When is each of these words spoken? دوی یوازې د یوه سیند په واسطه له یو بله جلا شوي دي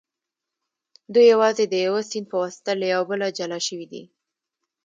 دوی 1.13 1.25
یوازې 1.33 1.65
د 1.67 1.75
یوه 1.85 2.01
سیند 2.09 2.27
په 2.31 2.35
واسطه 2.41 2.71
له 2.81 2.85
یو 2.93 3.01
بله 3.09 3.27
جلا 3.37 3.59
شوي 3.67 3.87
دي 3.93 4.03